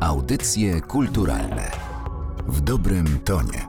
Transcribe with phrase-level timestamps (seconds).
[0.00, 1.70] Audycje kulturalne
[2.46, 3.68] w dobrym tonie.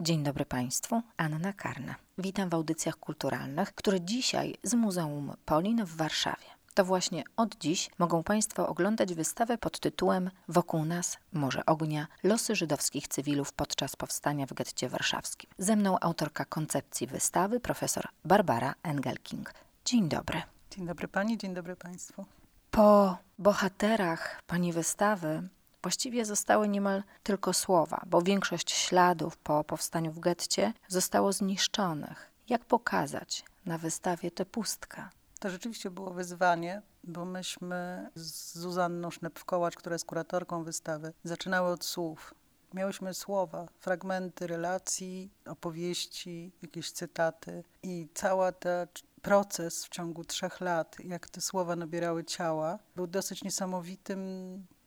[0.00, 1.94] Dzień dobry Państwu, Anna Karna.
[2.18, 6.46] Witam w audycjach kulturalnych, które dzisiaj z Muzeum Polin w Warszawie.
[6.74, 12.54] To właśnie od dziś mogą Państwo oglądać wystawę pod tytułem Wokół nas Morze Ognia losy
[12.54, 15.50] żydowskich cywilów podczas powstania w getcie warszawskim.
[15.58, 19.54] Ze mną autorka koncepcji wystawy, profesor Barbara Engelking.
[19.84, 20.42] Dzień dobry.
[20.70, 22.39] Dzień dobry Pani, dzień dobry Państwu.
[22.70, 25.48] Po bohaterach Pani wystawy
[25.82, 32.30] właściwie zostały niemal tylko słowa, bo większość śladów po powstaniu w getcie zostało zniszczonych.
[32.48, 35.08] Jak pokazać na wystawie tę pustkę?
[35.40, 41.84] To rzeczywiście było wyzwanie, bo myśmy z Zuzanną Sznepf-Kołacz, która jest kuratorką wystawy, zaczynały od
[41.84, 42.34] słów.
[42.74, 48.86] Miałyśmy słowa, fragmenty relacji, opowieści, jakieś cytaty i cała ta
[49.22, 54.20] proces w ciągu trzech lat, jak te słowa nabierały ciała, był dosyć niesamowitym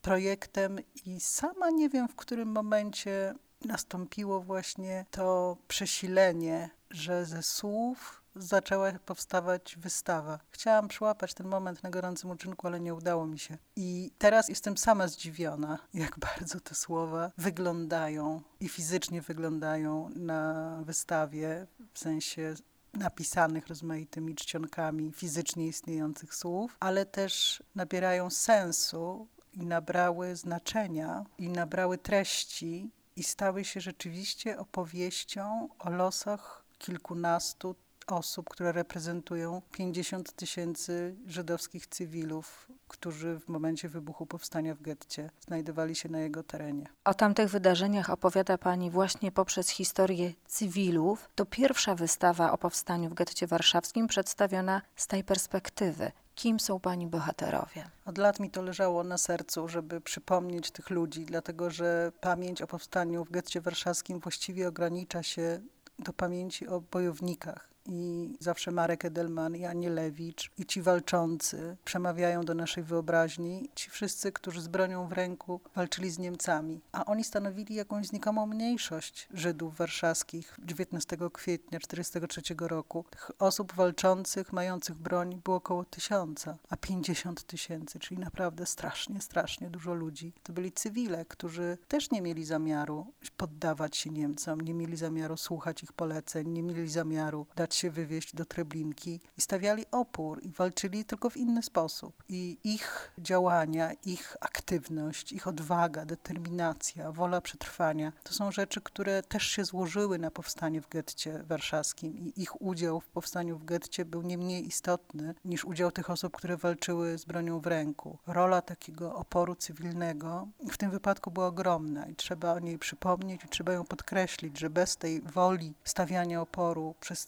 [0.02, 3.34] projektem i sama nie wiem, w którym momencie
[3.66, 10.40] nastąpiło właśnie to przesilenie, że ze słów zaczęła powstawać wystawa.
[10.52, 13.58] Chciałam przyłapać ten moment na gorącym uczynku, ale nie udało mi się.
[13.76, 21.68] I teraz jestem sama zdziwiona, jak bardzo te słowa wyglądają i fizycznie wyglądają na wystawie,
[21.94, 22.56] w sensie
[22.94, 31.98] napisanych rozmaitymi czcionkami fizycznie istniejących słów, ale też nabierają sensu i nabrały znaczenia i nabrały
[31.98, 37.76] treści i stały się rzeczywiście opowieścią o losach kilkunastu
[38.08, 45.96] osób, które reprezentują 50 tysięcy żydowskich cywilów, którzy w momencie wybuchu powstania w getcie znajdowali
[45.96, 46.86] się na jego terenie.
[47.06, 51.30] O tamtych wydarzeniach opowiada Pani właśnie poprzez historię cywilów.
[51.36, 56.12] To pierwsza wystawa o powstaniu w getcie warszawskim przedstawiona z tej perspektywy.
[56.36, 57.90] Kim są Pani bohaterowie?
[58.06, 62.68] Od lat mi to leżało na sercu, żeby przypomnieć tych ludzi, dlatego że pamięć o
[62.68, 65.60] powstaniu w getcie warszawskim właściwie ogranicza się
[66.00, 72.54] do pamięci o bojownikach i zawsze Marek Edelman i Anielewicz i ci walczący przemawiają do
[72.54, 73.70] naszej wyobraźni.
[73.76, 78.46] Ci wszyscy, którzy z bronią w ręku walczyli z Niemcami, a oni stanowili jakąś znikomą
[78.46, 83.06] mniejszość Żydów warszawskich 19 kwietnia 1943 roku.
[83.10, 89.70] Tych osób walczących, mających broń było około tysiąca, a 50 tysięcy, czyli naprawdę strasznie, strasznie
[89.70, 90.34] dużo ludzi.
[90.44, 93.08] To byli cywile, którzy też nie mieli zamiaru
[93.38, 98.36] poddawać się Niemcom, nie mieli zamiaru słuchać ich poleceń, nie mieli zamiaru dać się wywieźć
[98.36, 102.24] do Treblinki i stawiali opór i walczyli tylko w inny sposób.
[102.30, 109.44] I ich działania, ich aktywność, ich odwaga, determinacja, wola przetrwania to są rzeczy, które też
[109.48, 114.22] się złożyły na powstanie w getcie warszawskim i ich udział w powstaniu w getcie był
[114.22, 118.18] nie mniej istotny niż udział tych osób, które walczyły z bronią w ręku.
[118.28, 123.48] Rola takiego oporu cywilnego w tym wypadku była ogromna i trzeba o niej przypomnieć i
[123.48, 127.26] trzeba ją podkreślić, że bez tej woli stawiania oporu przez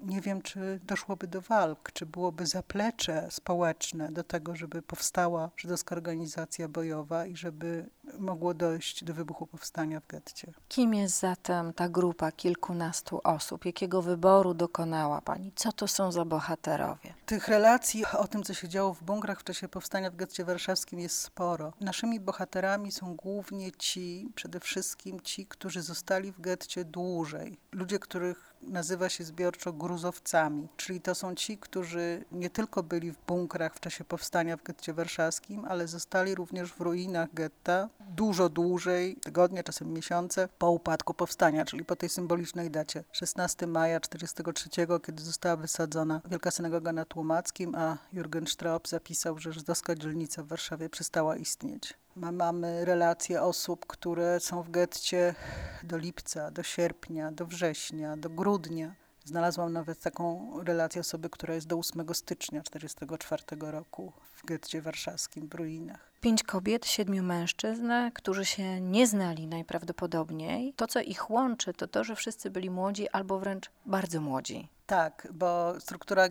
[0.00, 5.96] nie wiem, czy doszłoby do walk, czy byłoby zaplecze społeczne do tego, żeby powstała żydowska
[5.96, 7.86] organizacja bojowa i żeby
[8.18, 10.52] mogło dojść do wybuchu powstania w getcie.
[10.68, 13.64] Kim jest zatem ta grupa kilkunastu osób?
[13.64, 15.52] Jakiego wyboru dokonała Pani?
[15.56, 17.14] Co to są za bohaterowie?
[17.26, 21.00] Tych relacji o tym, co się działo w bunkrach w czasie powstania w getcie warszawskim
[21.00, 21.72] jest sporo.
[21.80, 27.58] Naszymi bohaterami są głównie ci, przede wszystkim ci, którzy zostali w getcie dłużej.
[27.72, 33.18] Ludzie, których nazywa się zbiorczo gruzowcami, czyli to są ci, którzy nie tylko byli w
[33.26, 39.16] bunkrach w czasie powstania w getcie warszawskim, ale zostali również w ruinach getta dużo dłużej,
[39.16, 45.22] tygodnie, czasem miesiące po upadku powstania, czyli po tej symbolicznej dacie 16 maja 1943, kiedy
[45.22, 50.88] została wysadzona Wielka Synagoga na Tłumackim, a Jürgen Straub zapisał, że żydowska dzielnica w Warszawie
[50.88, 51.94] przestała istnieć.
[52.16, 55.34] Mamy relacje osób, które są w getcie
[55.82, 58.94] do lipca, do sierpnia, do września, do grudnia.
[59.24, 65.48] Znalazłam nawet taką relację osoby, która jest do 8 stycznia 1944 roku w getcie warszawskim
[65.48, 66.12] w ruinach.
[66.20, 70.74] Pięć kobiet, siedmiu mężczyzn, którzy się nie znali najprawdopodobniej.
[70.76, 74.68] To, co ich łączy, to to, że wszyscy byli młodzi albo wręcz bardzo młodzi.
[74.86, 76.30] Tak, bo struktura y,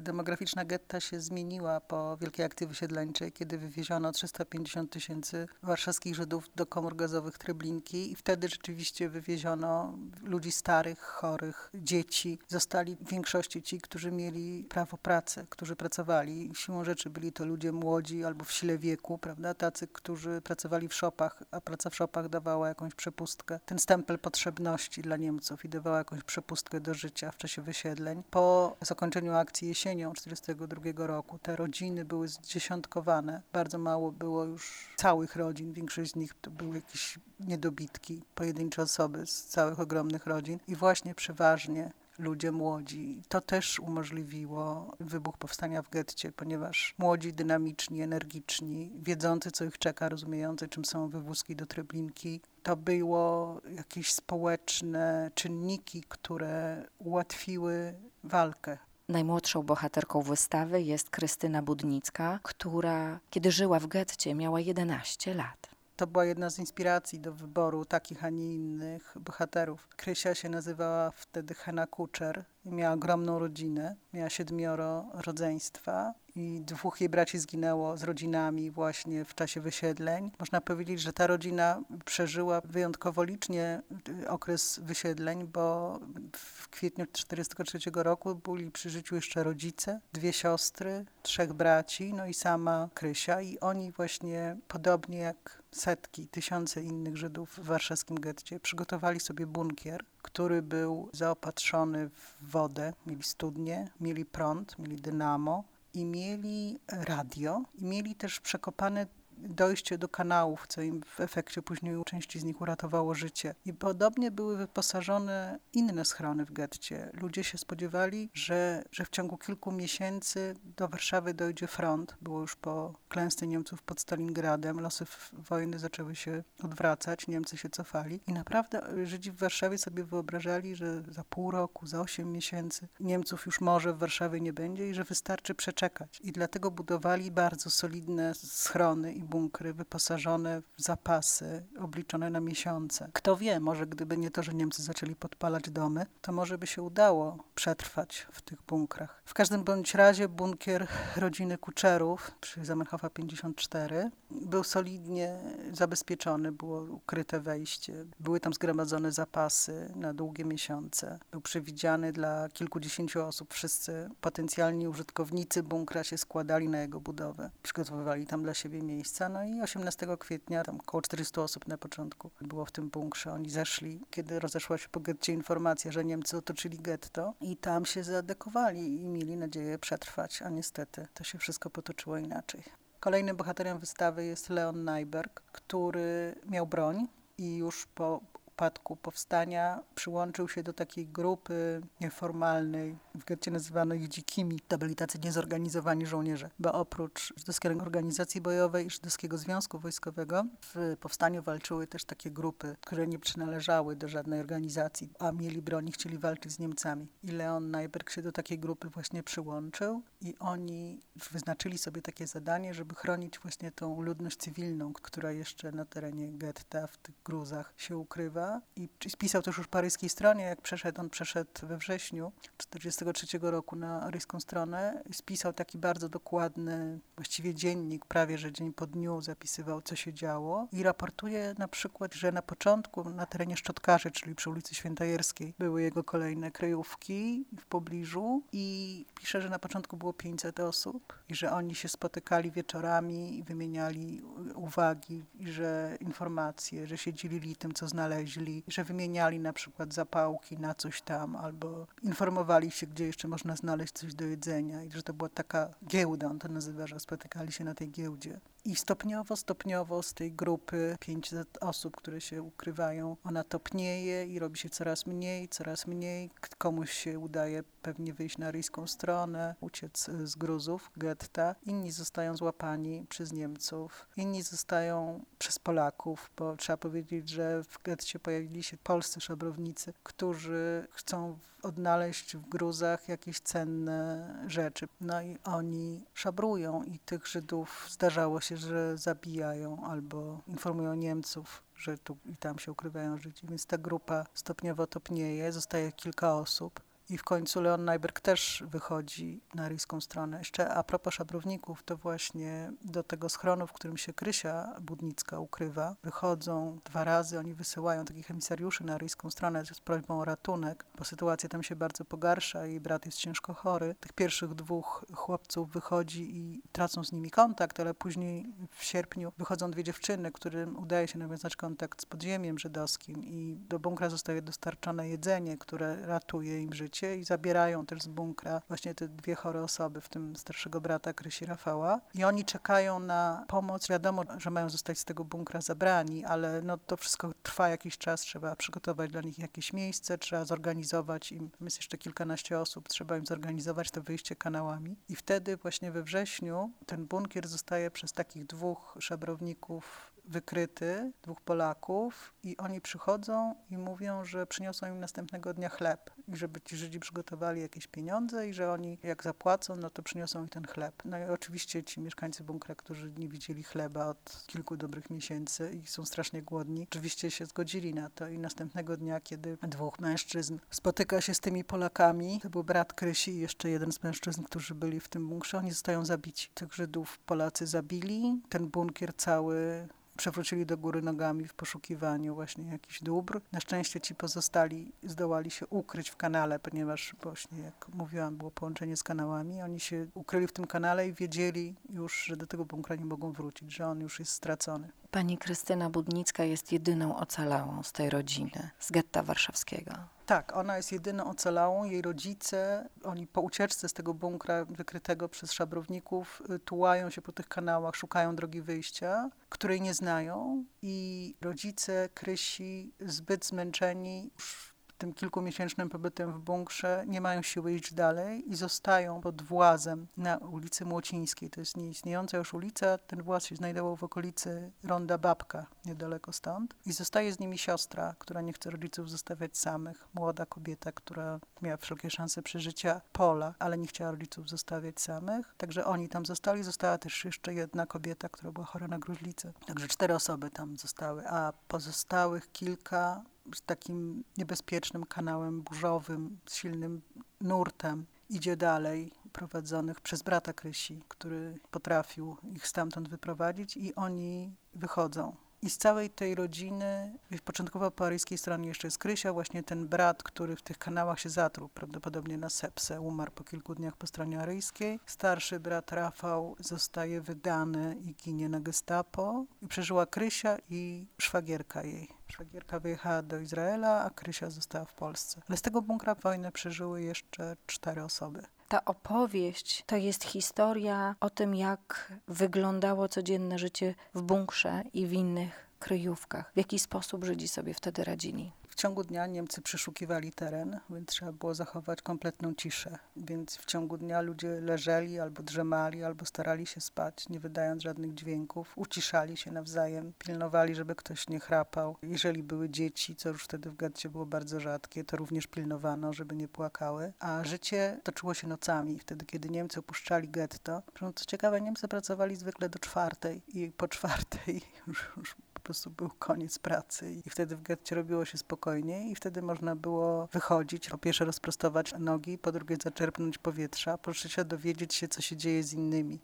[0.00, 6.66] demograficzna getta się zmieniła po wielkiej akcji wysiedleńczej, kiedy wywieziono 350 tysięcy warszawskich Żydów do
[6.66, 12.38] komór gazowych Treblinki i wtedy rzeczywiście wywieziono ludzi starych, chorych, dzieci.
[12.48, 16.50] Zostali w większości ci, którzy mieli prawo pracy, którzy pracowali.
[16.54, 19.54] Siłą rzeczy byli to ludzie młodzi albo w sile wieku, prawda?
[19.54, 23.60] Tacy, którzy pracowali w szopach, a praca w szopach dawała jakąś przepustkę.
[23.66, 28.22] Ten stempel potrzebności dla Niemców i dawała jakąś przepustkę do życia w czasie wysiedleń wysiedleń.
[28.30, 33.42] Po zakończeniu akcji jesienią 1942 roku te rodziny były zdziesiątkowane.
[33.52, 35.72] Bardzo mało było już całych rodzin.
[35.72, 41.14] Większość z nich to były jakieś niedobitki, pojedyncze osoby z całych ogromnych rodzin i właśnie
[41.14, 43.22] przeważnie ludzie młodzi.
[43.28, 50.08] To też umożliwiło wybuch powstania w getcie, ponieważ młodzi, dynamiczni, energiczni, wiedzący, co ich czeka,
[50.08, 57.94] rozumiejący, czym są wywózki do Treblinki, to było jakieś społeczne czynniki, które ułatwiły
[58.24, 58.78] walkę.
[59.08, 65.70] Najmłodszą bohaterką wystawy jest Krystyna Budnicka, która, kiedy żyła w getcie, miała 11 lat.
[65.96, 69.88] To była jedna z inspiracji do wyboru takich, a nie innych bohaterów.
[69.88, 73.96] Krysia się nazywała wtedy Hena Kuczer miała ogromną rodzinę.
[74.12, 80.30] Miała siedmioro rodzeństwa i dwóch jej braci zginęło z rodzinami właśnie w czasie wysiedleń.
[80.38, 83.82] Można powiedzieć, że ta rodzina przeżyła wyjątkowo licznie
[84.22, 85.98] y, okres wysiedleń, bo
[86.36, 92.34] w kwietniu 1943 roku byli przy życiu jeszcze rodzice, dwie siostry, trzech braci, no i
[92.34, 99.20] sama Krysia i oni właśnie podobnie jak setki, tysiące innych Żydów w warszawskim getcie przygotowali
[99.20, 105.64] sobie bunkier, który był zaopatrzony w wodę, mieli studnie, mieli prąd, mieli dynamo
[105.94, 109.06] i mieli radio i mieli też przekopane
[109.48, 113.54] dojście do kanałów, co im w efekcie później u części z nich uratowało życie.
[113.64, 117.10] I podobnie były wyposażone inne schrony w getcie.
[117.12, 122.16] Ludzie się spodziewali, że, że w ciągu kilku miesięcy do Warszawy dojdzie front.
[122.20, 124.80] Było już po klęsce Niemców pod Stalingradem.
[124.80, 128.20] Losy wojny zaczęły się odwracać, Niemcy się cofali.
[128.26, 133.46] I naprawdę Żydzi w Warszawie sobie wyobrażali, że za pół roku, za osiem miesięcy Niemców
[133.46, 136.20] już może w Warszawie nie będzie i że wystarczy przeczekać.
[136.20, 143.10] I dlatego budowali bardzo solidne schrony i bunkry wyposażone w zapasy obliczone na miesiące.
[143.12, 146.82] Kto wie, może gdyby nie to, że Niemcy zaczęli podpalać domy, to może by się
[146.82, 149.22] udało przetrwać w tych bunkrach.
[149.24, 150.86] W każdym bądź razie bunkier
[151.16, 155.38] rodziny Kuczerów przy Zamenhofa 54 był solidnie
[155.72, 161.18] zabezpieczony, było ukryte wejście, były tam zgromadzone zapasy na długie miesiące.
[161.30, 163.54] Był przewidziany dla kilkudziesięciu osób.
[163.54, 167.50] Wszyscy potencjalni użytkownicy bunkra się składali na jego budowę.
[167.62, 172.30] Przygotowywali tam dla siebie miejsca no i 18 kwietnia tam około 400 osób na początku
[172.40, 173.32] było w tym bunkrze.
[173.32, 178.04] Oni zeszli, kiedy rozeszła się po getcie informacja, że Niemcy otoczyli getto i tam się
[178.04, 182.62] zaadekowali i mieli nadzieję przetrwać, a niestety to się wszystko potoczyło inaczej.
[183.00, 187.06] Kolejnym bohaterem wystawy jest Leon Nyberg, który miał broń
[187.38, 188.20] i już po
[188.52, 194.60] upadku powstania przyłączył się do takiej grupy nieformalnej, w getcie nazywano ich dzikimi.
[194.68, 200.96] To byli tacy niezorganizowani żołnierze, bo oprócz żydowskiej organizacji bojowej i żydowskiego związku wojskowego w
[201.00, 205.92] powstaniu walczyły też takie grupy, które nie przynależały do żadnej organizacji, a mieli broń i
[205.92, 207.08] chcieli walczyć z Niemcami.
[207.22, 211.00] I Leon Najberg się do takiej grupy właśnie przyłączył i oni
[211.32, 216.86] wyznaczyli sobie takie zadanie, żeby chronić właśnie tą ludność cywilną, która jeszcze na terenie getta
[216.86, 218.41] w tych gruzach się ukrywa
[218.76, 224.10] i spisał też już paryskiej stronie, jak przeszedł, on przeszedł we wrześniu 1943 roku na
[224.10, 229.96] ryską stronę, spisał taki bardzo dokładny, właściwie dziennik, prawie że dzień po dniu zapisywał, co
[229.96, 230.68] się działo.
[230.72, 235.82] I raportuje na przykład, że na początku na terenie Szczotkarzy, czyli przy ulicy Świętojerskiej, były
[235.82, 241.52] jego kolejne kryjówki w pobliżu i pisze, że na początku było 500 osób i że
[241.52, 244.22] oni się spotykali wieczorami i wymieniali
[244.54, 248.31] uwagi, i że informacje, że się dzielili tym, co znaleźli,
[248.68, 253.92] że wymieniali na przykład zapałki na coś tam, albo informowali się, gdzie jeszcze można znaleźć
[253.92, 257.64] coś do jedzenia i że to była taka giełda, on to nazywa, że spotykali się
[257.64, 258.40] na tej giełdzie.
[258.64, 264.58] I stopniowo, stopniowo z tej grupy 500 osób, które się ukrywają, ona topnieje i robi
[264.58, 266.30] się coraz mniej, coraz mniej.
[266.58, 271.54] Komuś się udaje pewnie wyjść na ryjską stronę, uciec z Gruzów, getta.
[271.62, 278.18] Inni zostają złapani przez Niemców, inni zostają przez Polaków, bo trzeba powiedzieć, że w getcie
[278.18, 284.88] pojawili się polscy szabrownicy, którzy chcą odnaleźć w gruzach jakieś cenne rzeczy.
[285.00, 291.98] No i oni szabrują i tych Żydów zdarzało się, że zabijają albo informują Niemców, że
[291.98, 293.46] tu i tam się ukrywają Żydzi.
[293.46, 296.80] Więc ta grupa stopniowo topnieje, zostaje kilka osób.
[297.12, 300.38] I w końcu Leon Najberg też wychodzi na ryską stronę.
[300.38, 305.96] Jeszcze a propos szabrowników, to właśnie do tego schronu, w którym się Krysia Budnicka ukrywa,
[306.02, 311.04] wychodzą dwa razy, oni wysyłają takich emisariuszy na ryską stronę z prośbą o ratunek, bo
[311.04, 313.94] sytuacja tam się bardzo pogarsza i brat jest ciężko chory.
[314.00, 319.70] Tych pierwszych dwóch chłopców wychodzi i tracą z nimi kontakt, ale później w sierpniu wychodzą
[319.70, 325.08] dwie dziewczyny, którym udaje się nawiązać kontakt z podziemiem żydowskim i do bunkra zostaje dostarczone
[325.08, 330.00] jedzenie, które ratuje im życie i zabierają też z bunkra właśnie te dwie chore osoby,
[330.00, 332.00] w tym starszego brata Krysi Rafała.
[332.14, 333.88] I oni czekają na pomoc.
[333.88, 338.20] Wiadomo, że mają zostać z tego bunkra zabrani, ale no to wszystko trwa jakiś czas.
[338.20, 343.26] Trzeba przygotować dla nich jakieś miejsce, trzeba zorganizować im, jest jeszcze kilkanaście osób, trzeba im
[343.26, 344.96] zorganizować to wyjście kanałami.
[345.08, 352.34] I wtedy właśnie we wrześniu ten bunkier zostaje przez takich dwóch szabrowników wykryty, dwóch Polaków
[352.42, 357.00] i oni przychodzą i mówią, że przyniosą im następnego dnia chleb i żeby ci Żydzi
[357.00, 361.02] przygotowali jakieś pieniądze i że oni jak zapłacą, no to przyniosą im ten chleb.
[361.04, 365.86] No i oczywiście ci mieszkańcy bunkra, którzy nie widzieli chleba od kilku dobrych miesięcy i
[365.86, 371.20] są strasznie głodni, oczywiście się zgodzili na to i następnego dnia, kiedy dwóch mężczyzn spotyka
[371.20, 375.00] się z tymi Polakami, to był brat Krysi i jeszcze jeden z mężczyzn, którzy byli
[375.00, 376.50] w tym bunkrze, oni zostają zabici.
[376.54, 379.88] Tych Żydów Polacy zabili, ten bunkier cały
[380.22, 383.40] przewrócili do góry nogami w poszukiwaniu właśnie jakichś dóbr.
[383.52, 388.96] Na szczęście ci pozostali zdołali się ukryć w kanale, ponieważ właśnie, jak mówiłam, było połączenie
[388.96, 389.62] z kanałami.
[389.62, 393.32] Oni się ukryli w tym kanale i wiedzieli już, że do tego bunkra nie mogą
[393.32, 394.88] wrócić, że on już jest stracony.
[395.12, 399.92] Pani Krystyna Budnicka jest jedyną ocalałą z tej rodziny, z getta warszawskiego.
[400.26, 401.84] Tak, ona jest jedyną ocalałą.
[401.84, 407.32] Jej rodzice, oni po ucieczce z tego bunkra wykrytego przez szabrowników, y, tułają się po
[407.32, 410.64] tych kanałach, szukają drogi wyjścia, której nie znają.
[410.82, 414.71] I rodzice Krysi, zbyt zmęczeni, już
[415.02, 420.36] tym kilkumiesięcznym pobytem w bunkrze nie mają siły iść dalej i zostają pod włazem na
[420.36, 421.50] ulicy Młocińskiej.
[421.50, 422.98] To jest nieistniejąca już ulica.
[422.98, 426.74] Ten właz się znajdował w okolicy Ronda Babka, niedaleko stąd.
[426.86, 430.08] I zostaje z nimi siostra, która nie chce rodziców zostawiać samych.
[430.14, 433.00] Młoda kobieta, która miała wszelkie szanse przeżycia.
[433.12, 435.54] Pola, ale nie chciała rodziców zostawiać samych.
[435.56, 436.62] Także oni tam zostali.
[436.62, 439.52] Została też jeszcze jedna kobieta, która była chora na gruźlicę.
[439.66, 443.22] Także cztery osoby tam zostały, a pozostałych kilka
[443.54, 447.02] z takim niebezpiecznym kanałem burzowym, z silnym
[447.40, 455.36] nurtem idzie dalej, prowadzonych przez brata Krysi, który potrafił ich stamtąd wyprowadzić i oni wychodzą.
[455.62, 460.22] I z całej tej rodziny, początkowo po aryjskiej stronie jeszcze jest Krysia, właśnie ten brat,
[460.22, 464.40] który w tych kanałach się zatruł, prawdopodobnie na sepsę, umarł po kilku dniach po stronie
[464.40, 465.00] aryjskiej.
[465.06, 469.44] Starszy brat Rafał zostaje wydany i ginie na gestapo.
[469.62, 472.08] I przeżyła Krysia i szwagierka jej.
[472.28, 475.40] Szwagierka wyjechała do Izraela, a Krysia została w Polsce.
[475.48, 478.42] Ale z tego bunkra wojnę przeżyły jeszcze cztery osoby
[478.72, 485.12] ta opowieść to jest historia o tym, jak wyglądało codzienne życie w bunkrze i w
[485.12, 486.52] innych kryjówkach.
[486.54, 488.52] W jaki sposób Żydzi sobie wtedy radzili?
[488.72, 492.98] W ciągu dnia Niemcy przeszukiwali teren, więc trzeba było zachować kompletną ciszę.
[493.16, 498.14] Więc w ciągu dnia ludzie leżeli albo drzemali, albo starali się spać, nie wydając żadnych
[498.14, 498.72] dźwięków.
[498.76, 501.96] Uciszali się nawzajem, pilnowali, żeby ktoś nie chrapał.
[502.02, 506.36] Jeżeli były dzieci, co już wtedy w getcie było bardzo rzadkie, to również pilnowano, żeby
[506.36, 507.12] nie płakały.
[507.18, 510.82] A życie toczyło się nocami, wtedy kiedy Niemcy opuszczali getto.
[511.14, 516.58] Co ciekawe, Niemcy pracowali zwykle do czwartej i po czwartej już, już prostu był koniec
[516.58, 521.24] pracy i wtedy w getcie robiło się spokojniej i wtedy można było wychodzić, po pierwsze
[521.24, 526.20] rozprostować nogi, po drugie zaczerpnąć powietrza, po trzecie dowiedzieć się, co się dzieje z innymi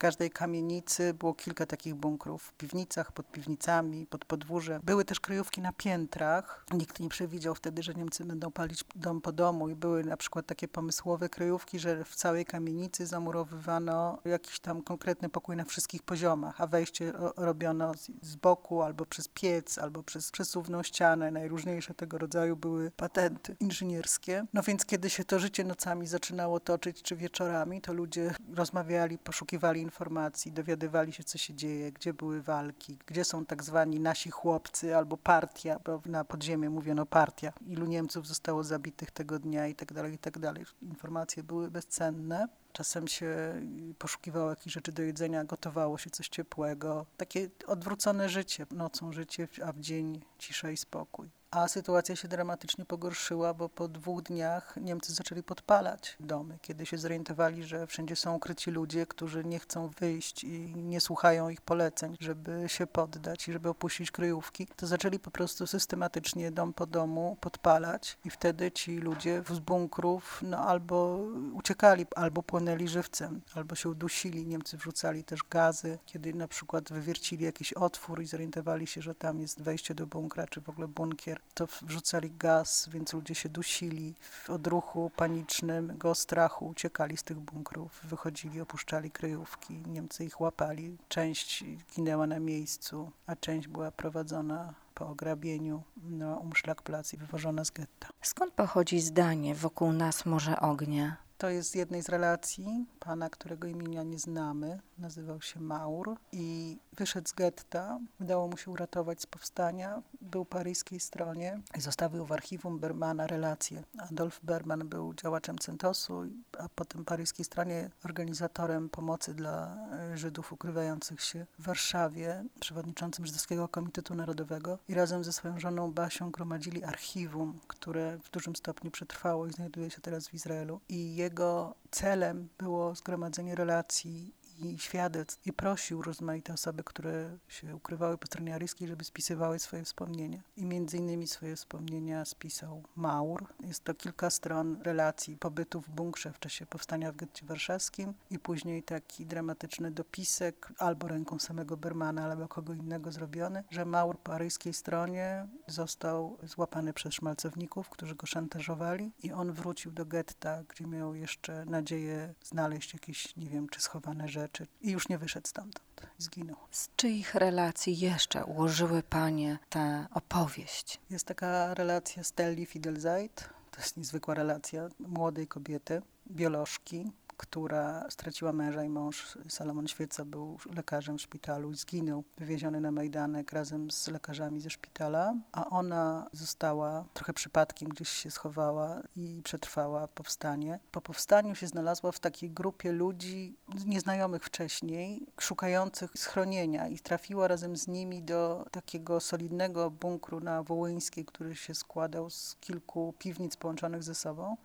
[0.00, 2.42] każdej kamienicy było kilka takich bunkrów.
[2.42, 4.82] W piwnicach, pod piwnicami, pod podwórzem.
[4.84, 6.66] Były też kryjówki na piętrach.
[6.72, 10.46] Nikt nie przewidział wtedy, że Niemcy będą palić dom po domu i były na przykład
[10.46, 16.60] takie pomysłowe kryjówki, że w całej kamienicy zamurowywano jakiś tam konkretny pokój na wszystkich poziomach,
[16.60, 17.92] a wejście robiono
[18.22, 21.30] z boku albo przez piec, albo przez przesuwną ścianę.
[21.30, 24.44] Najróżniejsze tego rodzaju były patenty inżynierskie.
[24.52, 29.89] No więc kiedy się to życie nocami zaczynało toczyć, czy wieczorami, to ludzie rozmawiali, poszukiwali
[29.90, 34.96] informacji, dowiadywali się, co się dzieje, gdzie były walki, gdzie są tak zwani nasi chłopcy
[34.96, 39.92] albo partia, bo na podziemie mówiono partia, ilu Niemców zostało zabitych tego dnia i tak
[39.92, 40.64] dalej, i tak dalej.
[40.82, 42.48] Informacje były bezcenne.
[42.72, 43.60] Czasem się
[43.98, 47.06] poszukiwało jakichś rzeczy do jedzenia, gotowało się coś ciepłego.
[47.16, 51.39] Takie odwrócone życie, nocą życie, a w dzień cisza i spokój.
[51.50, 56.58] A sytuacja się dramatycznie pogorszyła, bo po dwóch dniach Niemcy zaczęli podpalać domy.
[56.62, 61.48] Kiedy się zorientowali, że wszędzie są ukryci ludzie, którzy nie chcą wyjść i nie słuchają
[61.48, 66.72] ich poleceń, żeby się poddać i żeby opuścić kryjówki, to zaczęli po prostu systematycznie dom
[66.72, 68.18] po domu podpalać.
[68.24, 74.46] I wtedy ci ludzie z bunkrów no, albo uciekali, albo płynęli żywcem, albo się udusili.
[74.46, 79.40] Niemcy wrzucali też gazy, kiedy na przykład wywiercili jakiś otwór i zorientowali się, że tam
[79.40, 84.14] jest wejście do bunkra, czy w ogóle bunkier to wrzucali gaz, więc ludzie się dusili.
[84.20, 89.82] W odruchu panicznym, go strachu uciekali z tych bunkrów, wychodzili, opuszczali kryjówki.
[89.86, 90.98] Niemcy ich łapali.
[91.08, 91.64] Część
[91.96, 98.08] ginęła na miejscu, a część była prowadzona po ograbieniu na Umschlagplatz i wywożona z getta.
[98.22, 101.29] Skąd pochodzi zdanie wokół nas morze ognia?
[101.40, 104.80] To jest z jednej z relacji pana, którego imienia nie znamy.
[104.98, 107.98] Nazywał się Maur i wyszedł z getta.
[108.20, 110.02] Udało mu się uratować z powstania.
[110.20, 113.82] Był paryskiej stronie i zostawił w archiwum Bermana relacje.
[113.98, 116.22] Adolf Berman był działaczem Centosu,
[116.58, 123.68] a potem paryskiej stronie organizatorem pomocy dla e, Żydów ukrywających się w Warszawie, przewodniczącym Żydowskiego
[123.68, 129.46] Komitetu Narodowego i razem ze swoją żoną Basią gromadzili archiwum, które w dużym stopniu przetrwało
[129.46, 130.80] i znajduje się teraz w Izraelu.
[130.88, 138.18] I jego celem było zgromadzenie relacji i świadectw i prosił rozmaite osoby, które się ukrywały
[138.18, 140.42] po stronie aryjskiej, żeby spisywały swoje wspomnienia.
[140.56, 143.46] I między innymi swoje wspomnienia spisał Maur.
[143.60, 148.38] Jest to kilka stron relacji pobytu w bunkrze w czasie powstania w getcie warszawskim i
[148.38, 154.34] później taki dramatyczny dopisek albo ręką samego Bermana, albo kogo innego zrobiony, że Maur po
[154.34, 160.86] aryjskiej stronie został złapany przez szmalcowników, którzy go szantażowali i on wrócił do getta, gdzie
[160.86, 165.48] miał jeszcze nadzieję znaleźć jakieś, nie wiem, czy schowane rzeczy, rzeczy i już nie wyszedł
[165.48, 166.00] stamtąd.
[166.18, 166.56] Zginął.
[166.70, 171.00] Z czyich relacji jeszcze ułożyły panie tę opowieść?
[171.10, 173.48] Jest taka relacja Stelli Fidelzeit.
[173.70, 179.38] To jest niezwykła relacja młodej kobiety, biolożki, która straciła męża i mąż.
[179.48, 184.70] Salomon Świeca był lekarzem w szpitalu i zginął, wywieziony na Majdanek razem z lekarzami ze
[184.70, 190.78] szpitala, a ona została trochę przypadkiem, gdzieś się schowała i przetrwała powstanie.
[190.92, 193.56] Po powstaniu się znalazła w takiej grupie ludzi
[193.86, 201.24] nieznajomych wcześniej, szukających schronienia i trafiła razem z nimi do takiego solidnego bunkru na Wołyńskiej,
[201.24, 204.56] który się składał z kilku piwnic połączonych ze sobą.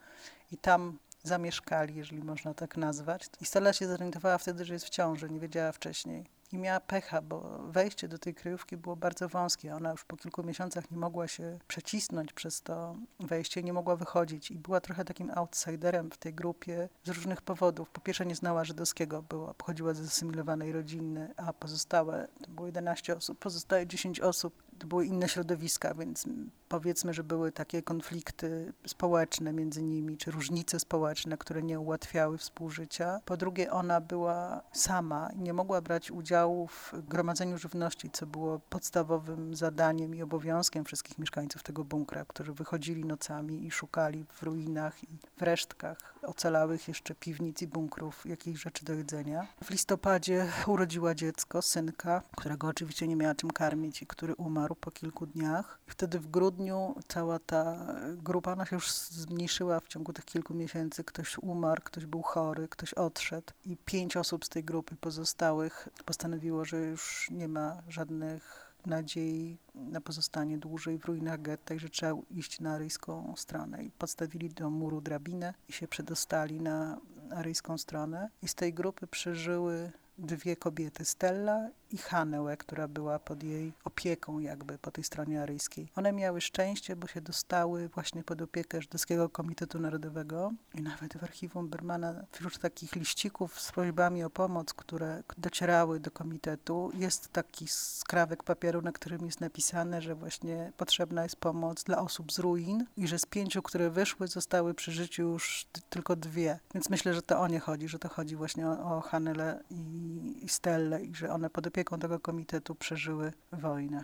[0.51, 3.29] I tam zamieszkali, jeżeli można tak nazwać.
[3.41, 6.25] I Stella się zorientowała wtedy, że jest w ciąży, nie wiedziała wcześniej.
[6.51, 9.75] I miała pecha, bo wejście do tej kryjówki było bardzo wąskie.
[9.75, 14.51] Ona już po kilku miesiącach nie mogła się przecisnąć przez to wejście, nie mogła wychodzić
[14.51, 17.89] i była trochę takim outsiderem w tej grupie z różnych powodów.
[17.89, 23.15] Po pierwsze nie znała żydowskiego, była, pochodziła z zasymilowanej rodziny, a pozostałe, to było 11
[23.15, 26.25] osób, pozostałe 10 osób to były inne środowiska, więc
[26.69, 33.21] powiedzmy, że były takie konflikty społeczne między nimi, czy różnice społeczne, które nie ułatwiały współżycia.
[33.25, 39.55] Po drugie, ona była sama nie mogła brać udziału w gromadzeniu żywności, co było podstawowym
[39.55, 45.07] zadaniem i obowiązkiem wszystkich mieszkańców tego bunkra, którzy wychodzili nocami i szukali w ruinach i
[45.37, 49.47] w resztkach ocalałych jeszcze piwnic i bunkrów jakichś rzeczy do jedzenia.
[49.63, 54.91] W listopadzie urodziła dziecko, synka, którego oczywiście nie miała czym karmić i który umarł po
[54.91, 55.79] kilku dniach.
[55.87, 61.03] Wtedy w grudniu cała ta grupa ona się już zmniejszyła w ciągu tych kilku miesięcy.
[61.03, 66.65] Ktoś umarł, ktoś był chory, ktoś odszedł i pięć osób z tej grupy pozostałych postanowiło,
[66.65, 72.21] że już nie ma żadnych nadziei na pozostanie dłużej w ruinach getta i że trzeba
[72.31, 73.83] iść na aryjską stronę.
[73.83, 76.97] I podstawili do muru drabinę i się przedostali na
[77.31, 78.29] aryjską stronę.
[78.41, 84.39] I z tej grupy przeżyły dwie kobiety, Stella i Hanełę, która była pod jej opieką
[84.39, 85.87] jakby po tej stronie aryjskiej.
[85.95, 91.23] One miały szczęście, bo się dostały właśnie pod opiekę Żydowskiego Komitetu Narodowego i nawet w
[91.23, 97.67] archiwum Bermana wśród takich liścików z prośbami o pomoc, które docierały do komitetu, jest taki
[97.67, 102.85] skrawek papieru, na którym jest napisane, że właśnie potrzebna jest pomoc dla osób z ruin
[102.97, 106.59] i że z pięciu, które wyszły, zostały przy życiu już tylko dwie.
[106.73, 110.04] Więc myślę, że to o nie chodzi, że to chodzi właśnie o, o Hanelę i,
[110.41, 114.03] i Stellę i że one pod opieką tego komitetu przeżyły wojnę.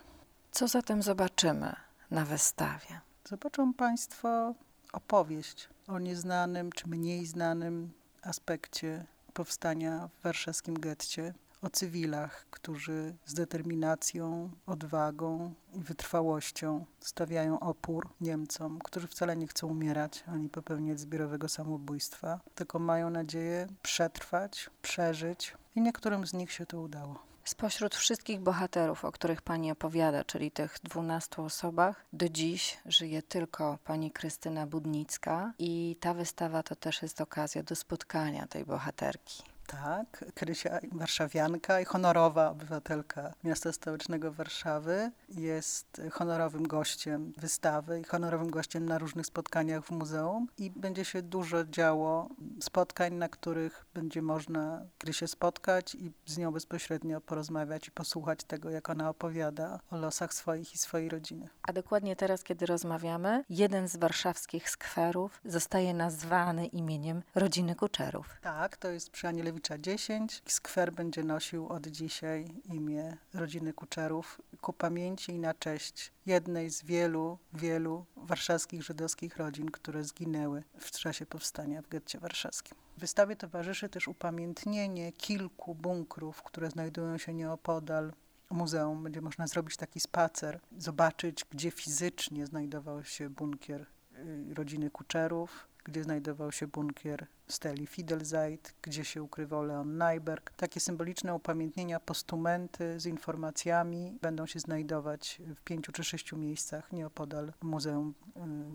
[0.52, 1.76] Co zatem zobaczymy
[2.12, 3.02] na wystawie?
[3.30, 4.56] Zobaczą Państwo
[4.94, 13.34] opowieść o nieznanym czy mniej znanym aspekcie powstania w warszawskim getcie, o cywilach, którzy z
[13.34, 21.50] determinacją, odwagą i wytrwałością stawiają opór Niemcom, którzy wcale nie chcą umierać ani popełniać zbiorowego
[21.50, 27.32] samobójstwa, tylko mają nadzieję przetrwać, przeżyć i niektórym z nich się to udało.
[27.44, 33.78] Spośród wszystkich bohaterów, o których pani opowiada, czyli tych dwunastu osobach, do dziś żyje tylko
[33.84, 39.44] pani Krystyna Budnicka i ta wystawa to też jest okazja do spotkania tej bohaterki.
[39.72, 45.12] Tak, Krysia warszawianka i honorowa obywatelka miasta stołecznego Warszawy.
[45.30, 51.22] Jest honorowym gościem wystawy i honorowym gościem na różnych spotkaniach w muzeum i będzie się
[51.22, 52.30] dużo działo
[52.62, 58.70] spotkań, na których będzie można Krysię spotkać i z nią bezpośrednio porozmawiać i posłuchać tego,
[58.70, 61.50] jak ona opowiada o losach swoich i swojej rodziny.
[61.64, 68.38] A dokładnie teraz, kiedy rozmawiamy, jeden z warszawskich skwerów zostaje nazwany imieniem rodziny Kuczerów.
[68.42, 70.42] Tak, to jest przy Anielewicz Różewicza 10.
[70.46, 76.84] Skwer będzie nosił od dzisiaj imię rodziny Kuczerów ku pamięci i na cześć jednej z
[76.84, 82.78] wielu, wielu warszawskich żydowskich rodzin, które zginęły w czasie powstania w getcie warszawskim.
[82.98, 88.14] Wystawie towarzyszy też upamiętnienie kilku bunkrów, które znajdują się nieopodal
[88.50, 89.04] muzeum.
[89.04, 96.04] Będzie można zrobić taki spacer, zobaczyć, gdzie fizycznie znajdował się bunkier y, rodziny Kuczerów, gdzie
[96.04, 100.52] znajdował się bunkier Steli Fidelzeit, gdzie się ukrywał Leon Nyberg.
[100.52, 107.54] Takie symboliczne upamiętnienia, postumenty z informacjami będą się znajdować w pięciu czy sześciu miejscach nieopodal
[107.62, 108.14] Muzeum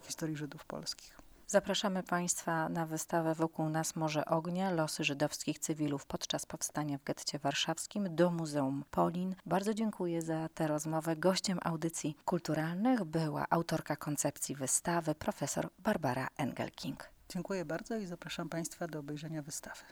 [0.03, 1.26] y, Historii Żydów Polskich.
[1.49, 7.39] Zapraszamy Państwa na wystawę Wokół nas Morze Ognia, losy żydowskich cywilów podczas powstania w getcie
[7.39, 9.35] warszawskim do Muzeum Polin.
[9.47, 11.17] Bardzo dziękuję za tę rozmowę.
[11.17, 17.11] Gościem audycji kulturalnych była autorka koncepcji wystawy, profesor Barbara Engelking.
[17.29, 19.83] Dziękuję bardzo i zapraszam Państwa do obejrzenia wystawy.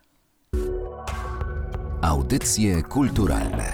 [2.02, 3.72] Audycje kulturalne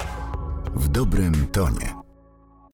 [0.75, 2.00] w dobrym tonie.